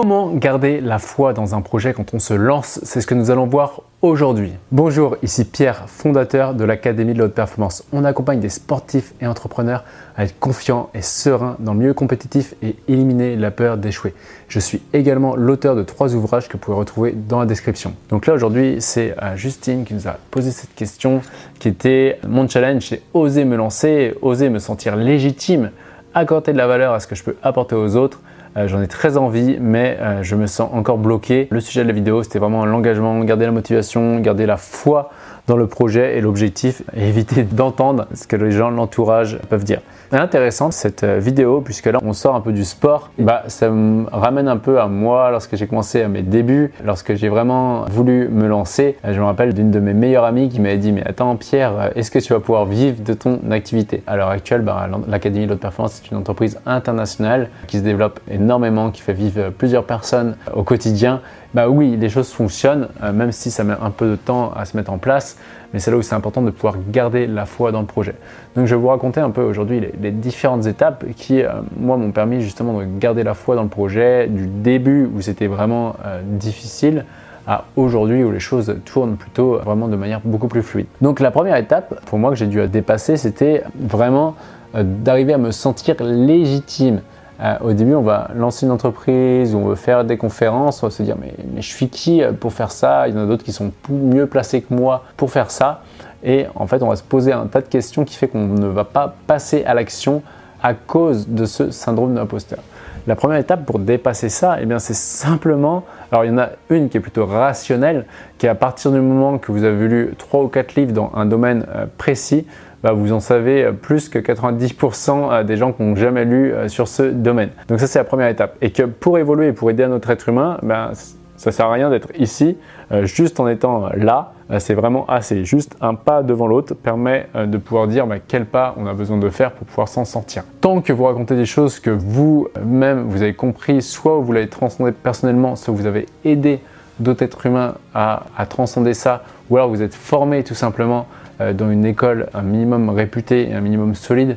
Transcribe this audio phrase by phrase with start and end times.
[0.00, 2.80] Comment garder la foi dans un projet quand on se lance?
[2.84, 4.54] C'est ce que nous allons voir aujourd'hui.
[4.72, 7.84] Bonjour, ici Pierre, fondateur de l'Académie de la Haute Performance.
[7.92, 9.84] On accompagne des sportifs et entrepreneurs
[10.16, 14.14] à être confiants et sereins dans le milieu compétitif et éliminer la peur d'échouer.
[14.48, 17.92] Je suis également l'auteur de trois ouvrages que vous pouvez retrouver dans la description.
[18.08, 21.20] Donc là aujourd'hui, c'est Justine qui nous a posé cette question
[21.58, 25.72] qui était mon challenge, c'est oser me lancer, oser me sentir légitime,
[26.14, 28.22] accorder de la valeur à ce que je peux apporter aux autres
[28.56, 31.48] euh, j'en ai très envie, mais euh, je me sens encore bloqué.
[31.50, 35.10] Le sujet de la vidéo, c'était vraiment l'engagement, garder la motivation, garder la foi
[35.46, 39.80] dans le projet et l'objectif, éviter d'entendre ce que les gens, l'entourage peuvent dire.
[40.10, 43.10] C'est intéressant cette euh, vidéo puisque là on sort un peu du sport.
[43.18, 47.14] Bah, ça me ramène un peu à moi lorsque j'ai commencé à mes débuts, lorsque
[47.14, 48.96] j'ai vraiment voulu me lancer.
[49.04, 52.10] Je me rappelle d'une de mes meilleures amies qui m'avait dit mais attends Pierre, est-ce
[52.10, 54.02] que tu vas pouvoir vivre de ton activité?
[54.08, 58.18] À l'heure actuelle, bah, l'Académie de l'Haute Performance c'est une entreprise internationale qui se développe
[58.28, 61.20] énormément, qui fait vivre plusieurs personnes au quotidien
[61.54, 64.64] bah oui, les choses fonctionnent, euh, même si ça met un peu de temps à
[64.64, 65.36] se mettre en place,
[65.72, 68.14] mais c'est là où c'est important de pouvoir garder la foi dans le projet.
[68.54, 72.12] Donc je vais vous raconter un peu aujourd'hui les, différentes étapes qui, euh, moi, m'ont
[72.12, 76.20] permis justement de garder la foi dans le projet, du début où c'était vraiment euh,
[76.24, 77.04] difficile,
[77.46, 80.86] à aujourd'hui où les choses tournent plutôt vraiment de manière beaucoup plus fluide.
[81.00, 84.36] Donc la première étape, pour moi, que j'ai dû dépasser, c'était vraiment
[84.74, 87.00] d'arriver à me sentir légitime.
[87.42, 90.90] Euh, au début, on va lancer une entreprise, on veut faire des conférences, on va
[90.90, 93.08] se dire mais, je suis qui euh, pour faire ça?
[93.08, 95.82] Il y en a d'autres qui sont mieux placés que moi pour faire ça.
[96.22, 98.66] Et en fait, on va se poser un tas de questions qui fait qu'on ne
[98.66, 100.22] va pas passer à l'action
[100.62, 102.58] à cause de ce syndrome d'imposteur.
[103.06, 106.50] La première étape pour dépasser ça, eh bien, c'est simplement, alors il y en a
[106.68, 108.04] une qui est plutôt rationnelle,
[108.36, 111.10] qui est à partir du moment que vous avez lu 3 ou 4 livres dans
[111.14, 112.46] un domaine euh, précis,
[112.82, 116.68] bah, vous en savez plus que 90% euh, des gens qui n'ont jamais lu euh,
[116.68, 117.50] sur ce domaine.
[117.68, 118.56] Donc ça c'est la première étape.
[118.62, 120.92] Et que pour évoluer pour aider un autre être humain, ben,
[121.36, 122.58] ça sert à rien d'être ici,
[122.92, 124.32] euh, juste en étant là.
[124.58, 125.44] c'est vraiment assez.
[125.44, 129.16] Juste un pas devant l'autre permet de pouvoir dire bah, quel pas on a besoin
[129.16, 130.44] de faire pour pouvoir s'en sortir.
[130.60, 134.92] Tant que vous racontez des choses que vous-même vous avez compris, soit vous l'avez transcendé
[134.92, 136.60] personnellement, soit vous avez aidé
[137.00, 141.06] d'autres êtres humains à, transcender ça, ou alors vous êtes formé tout simplement
[141.54, 144.36] dans une école un minimum réputée et un minimum solide,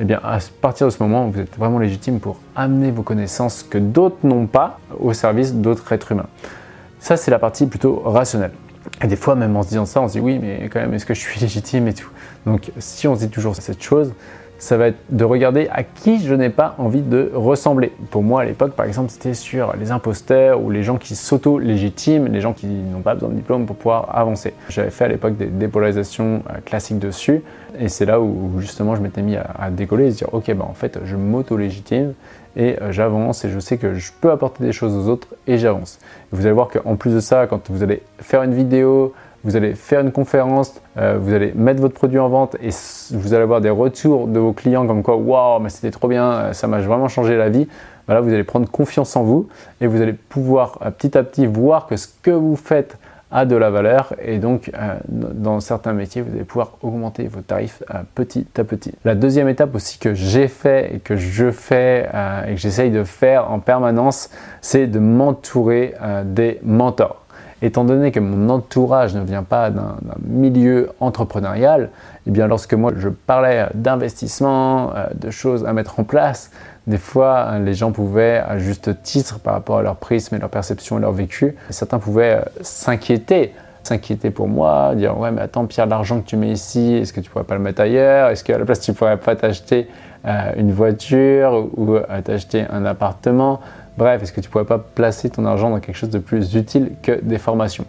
[0.00, 3.62] eh bien, à partir de ce moment, vous êtes vraiment légitime pour amener vos connaissances
[3.62, 6.28] que d'autres n'ont pas au service d'autres êtres humains.
[6.98, 8.52] Ça, c'est la partie plutôt rationnelle.
[9.02, 10.94] Et des fois, même en se disant ça, on se dit oui, mais quand même,
[10.94, 12.10] est-ce que je suis légitime et tout?
[12.46, 14.12] Donc, si on se dit toujours cette chose,
[14.62, 17.90] ça va être de regarder à qui je n'ai pas envie de ressembler.
[18.12, 22.28] Pour moi, à l'époque, par exemple, c'était sur les imposteurs ou les gens qui s'auto-légitiment,
[22.30, 24.54] les gens qui n'ont pas besoin de diplôme pour pouvoir avancer.
[24.68, 27.42] J'avais fait à l'époque des dépolarisations euh, classiques dessus,
[27.76, 30.64] et c'est là où justement je m'étais mis à, décoller et se dire, ok, bah
[30.70, 32.12] en fait, je m'auto-légitime
[32.54, 35.58] et euh, j'avance et je sais que je peux apporter des choses aux autres et
[35.58, 35.98] j'avance.
[36.30, 39.12] Vous allez voir qu'en plus de ça, quand vous allez faire une vidéo,
[39.44, 42.70] vous allez faire une conférence, euh, vous allez mettre votre produit en vente et
[43.12, 46.32] vous allez avoir des retours de vos clients comme quoi waouh mais c'était trop bien,
[46.32, 47.68] euh, ça m'a vraiment changé la vie.
[48.06, 49.48] Voilà, vous allez prendre confiance en vous
[49.80, 52.98] et vous allez pouvoir euh, petit à petit voir que ce que vous faites
[53.34, 54.70] a de la valeur et donc
[55.08, 57.82] dans certains métiers vous allez pouvoir augmenter vos tarifs
[58.14, 58.92] petit à petit.
[59.06, 62.10] La deuxième étape aussi que j'ai fait et que je fais
[62.46, 64.28] et que j'essaye de faire en permanence
[64.60, 65.94] c'est de m'entourer
[66.26, 67.21] des mentors
[67.62, 69.96] étant donné que mon entourage ne vient pas d'un
[70.26, 71.90] milieu entrepreneurial,
[72.26, 76.50] eh bien lorsque moi je parlais d'investissement, euh, de choses à mettre en place,
[76.88, 80.38] des fois euh, les gens pouvaient, à juste titre par rapport à leur prisme et
[80.38, 83.54] leur perception et leur vécu, certains pouvaient euh, s'inquiéter.
[83.84, 87.20] S'inquiéter pour moi, dire ouais mais attends Pierre l'argent que tu mets ici, est-ce que
[87.20, 88.30] tu pourrais pas le mettre ailleurs?
[88.30, 89.88] Est-ce qu'à la place tu pourrais pas t'acheter
[90.56, 93.58] une voiture ou t'acheter un appartement?
[93.98, 96.92] Bref, est-ce que tu pourrais pas placer ton argent dans quelque chose de plus utile
[97.02, 97.84] que des formations?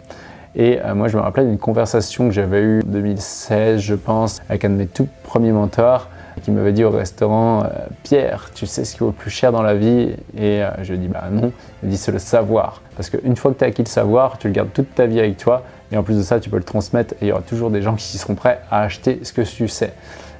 [0.54, 4.40] Et euh, moi, je me rappelle d'une conversation que j'avais eue en 2016, je pense,
[4.48, 6.08] avec un de mes tout premiers mentors
[6.42, 7.68] qui m'avait dit au restaurant euh,
[8.02, 10.14] Pierre, tu sais ce qui vaut le plus cher dans la vie?
[10.36, 11.52] Et euh, je lui ai dit Bah non.
[11.82, 12.82] Il dit C'est le savoir.
[12.96, 15.18] Parce qu'une fois que tu as acquis le savoir, tu le gardes toute ta vie
[15.18, 15.62] avec toi.
[15.90, 17.82] Et en plus de ça, tu peux le transmettre et il y aura toujours des
[17.82, 19.92] gens qui seront prêts à acheter ce que tu sais.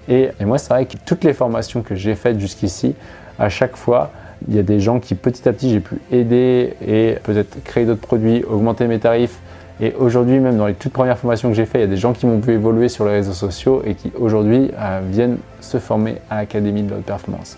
[0.09, 2.95] Et, et moi, c'est vrai que toutes les formations que j'ai faites jusqu'ici,
[3.39, 4.11] à chaque fois,
[4.49, 7.87] il y a des gens qui petit à petit j'ai pu aider et peut-être créer
[7.87, 9.39] d'autres produits, augmenter mes tarifs.
[9.81, 11.97] Et aujourd'hui, même dans les toutes premières formations que j'ai faites, il y a des
[11.97, 15.79] gens qui m'ont vu évoluer sur les réseaux sociaux et qui aujourd'hui euh, viennent se
[15.79, 17.57] former à l'Académie de la performance.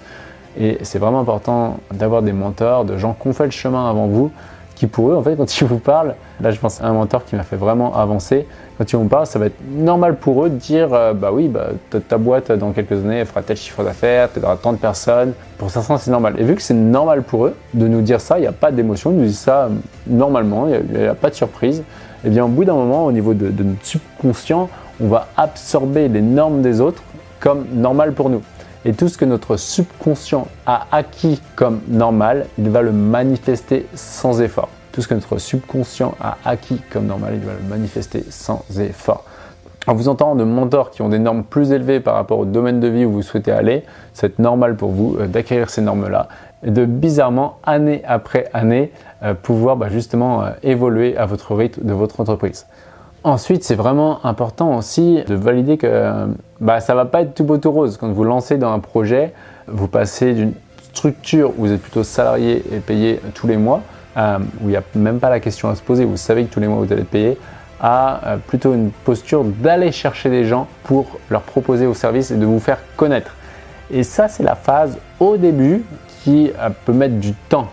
[0.59, 4.07] Et c'est vraiment important d'avoir des mentors, de gens qui ont fait le chemin avant
[4.07, 4.33] vous,
[4.77, 7.25] qui pour eux, en fait, quand ils vous parlent, là je pense à un mentor
[7.25, 8.47] qui m'a fait vraiment avancer,
[8.79, 11.49] quand ils vous parlent, ça va être normal pour eux de dire, euh, bah oui,
[11.49, 11.69] bah,
[12.07, 15.33] ta boîte dans quelques années, elle fera tel chiffre d'affaires, tu auras tant de personnes.
[15.57, 16.35] Pour certains, c'est normal.
[16.39, 18.71] Et vu que c'est normal pour eux de nous dire ça, il n'y a pas
[18.71, 19.71] d'émotion, ils nous disent ça
[20.07, 21.79] normalement, il n'y a, pas de surprise.
[21.79, 24.69] Et eh bien au bout d'un moment, au niveau de, de notre subconscient,
[25.01, 27.03] on va absorber les normes des autres
[27.41, 28.43] comme normal pour nous.
[28.87, 34.41] Et tout ce que notre subconscient a acquis comme normal, il va le manifester sans
[34.41, 34.69] effort.
[34.93, 39.25] Tout ce que notre subconscient a acquis comme normal, il va le manifester sans effort.
[39.89, 42.79] En vous entendant de mentors qui ont des normes plus élevées par rapport au domaine
[42.79, 43.83] de vie où vous souhaitez aller,
[44.15, 46.29] c'est normal pour vous euh, d'acquérir ces normes-là
[46.63, 48.93] et de bizarrement, année après année,
[49.25, 52.67] euh, pouvoir bah, justement euh, évoluer à votre rythme de votre entreprise.
[53.27, 56.29] Ensuite, c'est vraiment important aussi de valider que
[56.61, 57.97] bah, ça ne va pas être tout beau tout rose.
[57.97, 59.33] Quand vous lancez dans un projet,
[59.67, 60.53] vous passez d'une
[60.93, 63.83] structure où vous êtes plutôt salarié et payé tous les mois,
[64.17, 66.55] euh, où il n'y a même pas la question à se poser, vous savez que
[66.55, 67.37] tous les mois vous allez payer,
[67.81, 72.37] à euh, plutôt une posture d'aller chercher des gens pour leur proposer vos services et
[72.37, 73.35] de vous faire connaître.
[73.91, 75.85] Et ça, c'est la phase au début
[76.23, 77.67] qui euh, peut mettre du temps.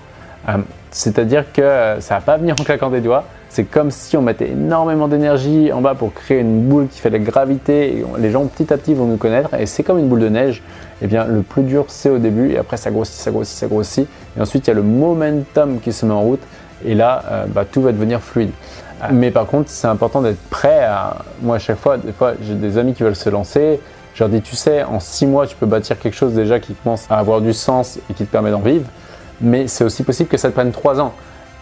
[0.90, 3.26] C'est-à-dire que ça ne va pas venir en claquant des doigts.
[3.54, 7.12] C'est comme si on mettait énormément d'énergie en bas pour créer une boule qui fait
[7.12, 8.00] la gravité.
[8.00, 10.30] Et les gens petit à petit vont nous connaître et c'est comme une boule de
[10.30, 10.64] neige.
[11.02, 13.56] Et eh bien, le plus dur c'est au début et après ça grossit, ça grossit,
[13.56, 14.08] ça grossit.
[14.36, 16.42] Et ensuite il y a le momentum qui se met en route
[16.84, 18.50] et là euh, bah, tout va devenir fluide.
[19.00, 19.10] Ah.
[19.12, 21.18] Mais par contre, c'est important d'être prêt à.
[21.44, 23.80] Moi, à chaque fois, des fois, j'ai des amis qui veulent se lancer.
[24.16, 26.74] Je leur dis, tu sais, en six mois, tu peux bâtir quelque chose déjà qui
[26.74, 28.86] commence à avoir du sens et qui te permet d'en vivre.
[29.42, 31.14] Mais c'est aussi possible que ça te prenne trois ans.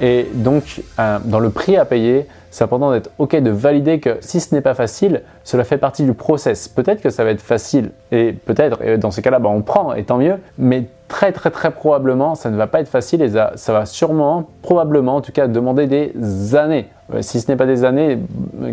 [0.02, 4.18] Et donc, euh, dans le prix à payer, c'est important d'être OK, de valider que
[4.20, 6.68] si ce n'est pas facile, cela fait partie du process.
[6.68, 10.04] Peut-être que ça va être facile, et peut-être, dans ces cas-là, bah, on prend, et
[10.04, 13.74] tant mieux, mais très très très probablement, ça ne va pas être facile et ça,
[13.74, 16.88] va sûrement, probablement en tout cas, demander des années.
[17.14, 18.20] Euh, si ce n'est pas des années,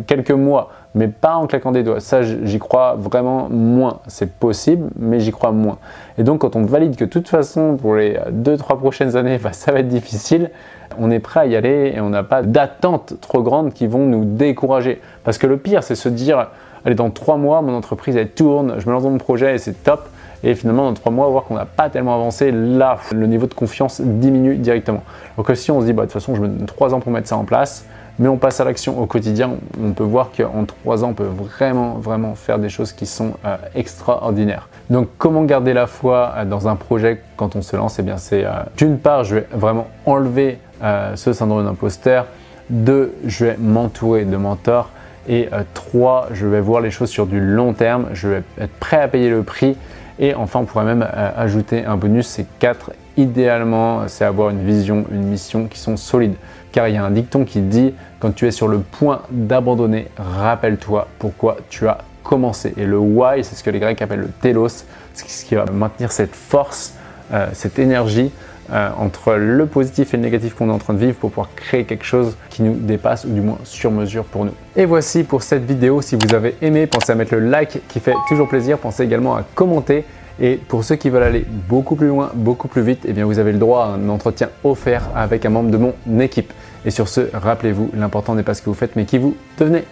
[0.07, 2.01] quelques mois, mais pas en claquant des doigts.
[2.01, 3.99] Ça, j'y crois vraiment moins.
[4.07, 5.79] C'est possible, mais j'y crois moins.
[6.17, 9.53] Et donc, quand on valide que de toute façon, pour les 2-3 prochaines années, bah,
[9.53, 10.51] ça va être difficile,
[10.99, 14.07] on est prêt à y aller et on n'a pas d'attentes trop grandes qui vont
[14.07, 15.01] nous décourager.
[15.25, 16.49] Parce que le pire, c'est se dire,
[16.85, 19.59] allez, dans 3 mois, mon entreprise, elle tourne, je me lance dans mon projet et
[19.59, 20.09] c'est top.
[20.45, 23.55] Et finalement, dans 3 mois, voir qu'on n'a pas tellement avancé, là, le niveau de
[23.55, 25.03] confiance diminue directement.
[25.37, 27.13] Donc si on se dit, bah, de toute façon, je me donne 3 ans pour
[27.13, 27.85] mettre ça en place,
[28.19, 31.23] mais on passe à l'action au quotidien, on peut voir qu'en trois ans, on peut
[31.23, 34.69] vraiment, vraiment faire des choses qui sont euh, extraordinaires.
[34.91, 37.99] Donc, comment garder la foi euh, dans un projet quand on se lance?
[37.99, 42.27] Eh bien, c'est euh, d'une part, je vais vraiment enlever ce syndrome d'imposteur.
[42.71, 44.91] Deux, je vais m'entourer de mentors.
[45.29, 48.07] Et trois, je vais voir les choses sur du long terme.
[48.13, 49.77] Je vais être prêt à payer le prix.
[50.19, 52.93] Et enfin, on pourrait même ajouter un bonus, c'est quatre.
[53.17, 56.35] Idéalement, c'est avoir une vision, une mission qui sont solides.
[56.73, 60.09] Car il y a un dicton qui dit quand tu es sur le point d'abandonner,
[60.17, 62.75] rappelle-toi pourquoi tu as commencé.
[62.77, 64.85] Et le why, c'est ce que les Grecs appellent le telos,
[65.15, 66.95] ce qui va maintenir cette force,
[67.33, 68.33] euh, cette énergie
[68.73, 71.49] euh, entre le positif et le négatif qu'on est en train de vivre pour pouvoir
[71.55, 74.53] créer quelque chose qui nous dépasse ou du moins sur mesure pour nous.
[74.77, 76.03] Et voici pour cette vidéo.
[76.03, 78.79] Si vous avez aimé, pensez à mettre le like qui fait toujours plaisir.
[78.79, 80.05] Pensez également à commenter.
[80.41, 83.39] Et pour ceux qui veulent aller beaucoup plus loin, beaucoup plus vite, eh bien vous
[83.39, 86.53] avez le droit à un entretien offert avec un membre de mon équipe.
[86.85, 89.85] Et sur ce, rappelez-vous, l'important n'est pas ce que vous faites, mais qui vous devenez.